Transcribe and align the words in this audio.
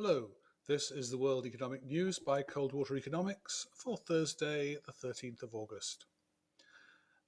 Hello, 0.00 0.28
this 0.68 0.92
is 0.92 1.10
the 1.10 1.18
World 1.18 1.44
Economic 1.44 1.84
News 1.84 2.20
by 2.20 2.40
Coldwater 2.40 2.96
Economics 2.96 3.66
for 3.74 3.96
Thursday, 3.96 4.76
the 4.86 4.92
13th 4.92 5.42
of 5.42 5.56
August. 5.56 6.04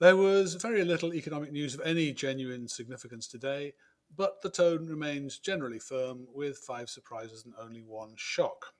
There 0.00 0.16
was 0.16 0.54
very 0.54 0.82
little 0.82 1.14
economic 1.14 1.52
news 1.52 1.74
of 1.74 1.80
any 1.82 2.12
genuine 2.12 2.66
significance 2.66 3.28
today, 3.28 3.74
but 4.16 4.42
the 4.42 4.50
tone 4.50 4.88
remains 4.88 5.38
generally 5.38 5.78
firm 5.78 6.26
with 6.34 6.58
five 6.58 6.90
surprises 6.90 7.44
and 7.44 7.54
only 7.56 7.82
one 7.82 8.14
shock. 8.16 8.74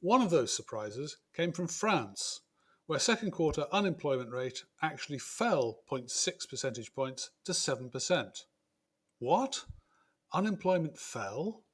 One 0.00 0.22
of 0.22 0.30
those 0.30 0.56
surprises 0.56 1.18
came 1.34 1.52
from 1.52 1.68
France, 1.68 2.40
where 2.86 2.98
second 2.98 3.32
quarter 3.32 3.66
unemployment 3.72 4.30
rate 4.30 4.64
actually 4.80 5.18
fell 5.18 5.80
0.6 5.92 6.48
percentage 6.48 6.94
points 6.94 7.28
to 7.44 7.52
7%. 7.52 8.44
What? 9.18 9.66
Unemployment 10.32 10.96
fell? 10.96 11.65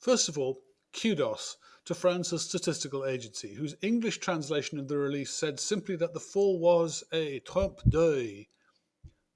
First 0.00 0.30
of 0.30 0.38
all, 0.38 0.62
kudos 0.94 1.58
to 1.84 1.94
France's 1.94 2.40
statistical 2.40 3.04
agency, 3.04 3.52
whose 3.52 3.76
English 3.82 4.16
translation 4.16 4.78
of 4.78 4.88
the 4.88 4.96
release 4.96 5.30
said 5.30 5.60
simply 5.60 5.94
that 5.96 6.14
the 6.14 6.20
fall 6.20 6.58
was 6.58 7.04
a 7.12 7.40
trompe 7.40 7.82
d'oeil. 7.86 8.46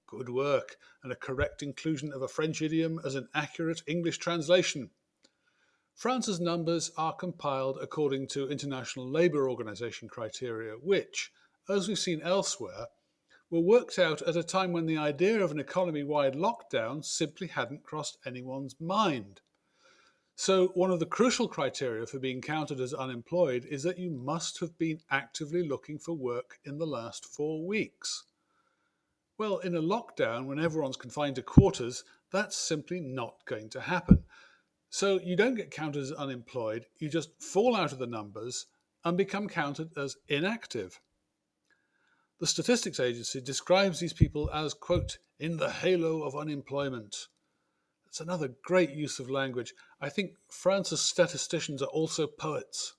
Good 0.07 0.31
work, 0.31 0.79
and 1.03 1.13
a 1.13 1.17
correct 1.17 1.63
inclusion 1.63 2.15
of 2.15 2.23
a 2.23 2.29
French 2.29 2.63
idiom 2.63 2.99
as 3.05 3.15
an 3.15 3.29
accurate 3.35 3.83
English 3.87 4.17
translation. 4.17 4.89
France's 5.95 6.41
numbers 6.41 6.91
are 6.97 7.15
compiled 7.15 7.77
according 7.83 8.29
to 8.29 8.49
International 8.49 9.07
Labour 9.07 9.51
Organization 9.51 10.09
criteria, 10.09 10.77
which, 10.79 11.31
as 11.69 11.89
we've 11.89 11.99
seen 11.99 12.23
elsewhere, 12.23 12.87
were 13.51 13.61
worked 13.61 13.99
out 13.99 14.23
at 14.23 14.35
a 14.35 14.43
time 14.43 14.73
when 14.73 14.87
the 14.87 14.97
idea 14.97 15.45
of 15.45 15.51
an 15.51 15.61
economy 15.61 16.03
wide 16.03 16.35
lockdown 16.35 17.05
simply 17.05 17.49
hadn't 17.49 17.85
crossed 17.85 18.17
anyone's 18.25 18.81
mind. 18.81 19.43
So, 20.37 20.69
one 20.75 20.91
of 20.91 20.99
the 20.99 21.07
crucial 21.07 21.47
criteria 21.47 22.07
for 22.07 22.19
being 22.19 22.41
counted 22.41 22.81
as 22.81 22.93
unemployed 22.93 23.65
is 23.71 23.85
that 23.85 24.01
you 24.01 24.11
must 24.11 24.59
have 24.59 24.77
been 24.77 25.01
actively 25.09 25.67
looking 25.67 25.97
for 25.97 26.13
work 26.13 26.59
in 26.65 26.79
the 26.79 26.87
last 26.87 27.25
four 27.25 27.65
weeks. 27.65 28.25
Well, 29.39 29.59
in 29.59 29.77
a 29.77 29.81
lockdown, 29.81 30.47
when 30.47 30.59
everyone's 30.59 30.97
confined 30.97 31.37
to 31.37 31.43
quarters, 31.43 32.03
that's 32.33 32.57
simply 32.57 33.01
not 33.01 33.45
going 33.45 33.71
to 33.71 33.81
happen. 33.83 34.25
So, 34.91 35.21
you 35.21 35.37
don't 35.37 35.55
get 35.55 35.71
counted 35.71 36.03
as 36.03 36.11
unemployed, 36.11 36.87
you 36.99 37.09
just 37.09 37.41
fall 37.41 37.77
out 37.77 37.93
of 37.93 38.01
the 38.01 38.07
numbers 38.07 38.67
and 39.05 39.17
become 39.17 39.49
counted 39.49 39.97
as 39.97 40.17
inactive. 40.27 41.01
The 42.41 42.49
Statistics 42.49 42.99
Agency 42.99 43.41
describes 43.41 44.01
these 44.01 44.13
people 44.13 44.51
as, 44.53 44.75
quote, 44.75 45.19
in 45.39 45.59
the 45.59 45.71
halo 45.71 46.25
of 46.25 46.35
unemployment. 46.35 47.29
It's 48.15 48.21
another 48.21 48.55
great 48.63 48.91
use 48.91 49.19
of 49.19 49.29
language. 49.29 49.75
I 50.01 50.09
think 50.09 50.37
France's 50.49 51.01
statisticians 51.01 51.83
are 51.83 51.87
also 51.87 52.29
poets. 52.29 52.95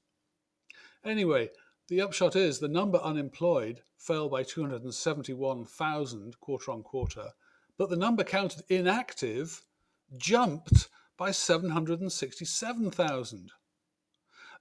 Anyway, 1.06 1.52
the 1.88 2.02
upshot 2.02 2.36
is 2.36 2.60
the 2.60 2.68
number 2.68 2.98
unemployed 2.98 3.82
fell 3.96 4.28
by 4.28 4.44
271,000 4.44 6.38
quarter 6.42 6.70
on 6.70 6.84
quarter, 6.84 7.30
but 7.78 7.90
the 7.90 7.96
number 7.96 8.26
counted 8.26 8.66
inactive 8.68 9.62
jumped 10.18 10.90
by 11.16 11.32
767,000. 11.32 13.54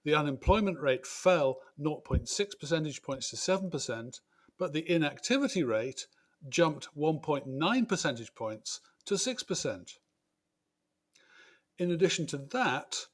The 0.04 0.14
unemployment 0.14 0.78
rate 0.78 1.04
fell 1.04 1.62
0.6 1.80 2.60
percentage 2.60 3.02
points 3.02 3.28
to 3.30 3.36
7%, 3.36 4.20
but 4.56 4.72
the 4.72 4.88
inactivity 4.88 5.64
rate 5.64 6.06
jumped 6.48 6.90
1.9 6.96 7.88
percentage 7.88 8.32
points 8.36 8.80
to 9.06 9.14
6%. 9.14 9.98
In 11.76 11.90
addition 11.90 12.26
to 12.28 12.38
that, 12.38 13.06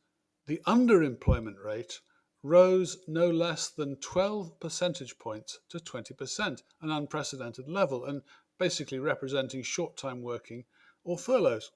the 0.47 0.61
underemployment 0.67 1.65
rate 1.65 2.01
rose 2.43 2.99
no 3.07 3.31
less 3.31 3.71
than 3.71 3.97
12 3.97 4.61
percentage 4.61 5.19
points 5.19 5.59
to 5.71 5.79
20%, 5.79 6.63
an 6.83 6.91
unprecedented 6.91 7.69
level, 7.69 8.05
and 8.05 8.23
basically 8.59 8.99
representing 8.99 9.63
short 9.63 9.97
time 9.97 10.21
working 10.21 10.65
or 11.05 11.19
furloughs. 11.19 11.71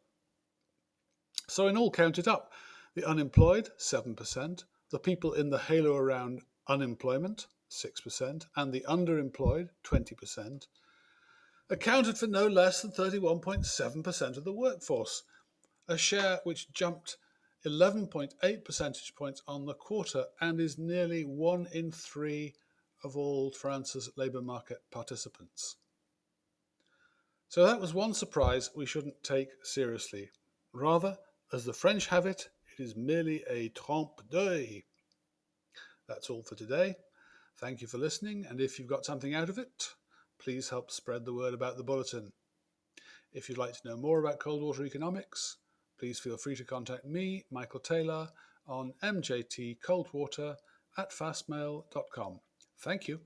So, 1.49 1.69
in 1.69 1.77
all, 1.77 1.91
counted 1.91 2.29
up, 2.29 2.53
the 2.95 3.09
unemployed, 3.09 3.71
7%, 3.79 4.65
the 4.91 4.99
people 4.99 5.33
in 5.33 5.51
the 5.51 5.59
halo 5.59 5.97
around 5.97 6.43
unemployment, 6.69 7.47
6%, 7.71 8.47
and 8.57 8.73
the 8.73 8.85
underemployed, 8.89 9.71
20%, 9.85 10.67
accounted 11.71 12.19
for 12.19 12.27
no 12.27 12.47
less 12.47 12.83
than 12.83 12.93
31.7% 12.93 14.37
of 14.37 14.45
the 14.45 14.53
workforce, 14.53 15.23
a 15.89 15.99
share 15.99 16.41
which 16.45 16.73
jumped 16.73 17.17
11.8 17.67 18.65
percentage 18.65 19.15
points 19.15 19.43
on 19.47 19.65
the 19.65 19.75
quarter 19.75 20.25
and 20.41 20.61
is 20.61 20.79
nearly 20.79 21.25
one 21.25 21.67
in 21.73 21.91
three 21.91 22.55
of 23.03 23.17
all 23.17 23.51
France's 23.51 24.11
labour 24.17 24.43
market 24.43 24.79
participants. 24.91 25.77
So 27.49 27.65
that 27.67 27.81
was 27.81 27.95
one 27.95 28.15
surprise 28.15 28.71
we 28.75 28.87
shouldn't 28.87 29.23
take 29.23 29.49
seriously. 29.63 30.31
Rather, 30.73 31.17
as 31.53 31.65
the 31.65 31.73
French 31.73 32.09
have 32.09 32.27
it, 32.27 32.49
it 32.77 32.83
is 32.83 32.97
merely 32.97 33.45
a 33.49 33.69
trompe 33.71 34.29
d'oeil. 34.31 34.83
That's 36.09 36.29
all 36.29 36.43
for 36.43 36.55
today. 36.55 36.97
Thank 37.59 37.81
you 37.81 37.87
for 37.87 37.99
listening, 37.99 38.45
and 38.49 38.61
if 38.61 38.79
you've 38.79 38.89
got 38.89 39.05
something 39.05 39.35
out 39.35 39.49
of 39.49 39.59
it, 39.59 39.95
please 40.39 40.69
help 40.69 40.91
spread 40.91 41.25
the 41.25 41.33
word 41.33 41.55
about 41.55 41.77
the 41.77 41.85
bulletin. 41.85 42.33
If 43.33 43.49
you'd 43.49 43.59
like 43.59 43.81
to 43.81 43.89
know 43.89 43.97
more 43.97 44.19
about 44.19 44.41
Coldwater 44.41 44.85
Economics, 44.85 45.57
please 45.99 46.19
feel 46.19 46.37
free 46.37 46.57
to 46.57 46.65
contact 46.65 47.05
me, 47.05 47.45
Michael 47.51 47.81
Taylor, 47.81 48.29
on 48.67 48.93
mjtcoldwater 49.03 50.57
at 50.97 51.11
fastmail.com. 51.11 52.41
Thank 52.81 53.09
you. 53.09 53.21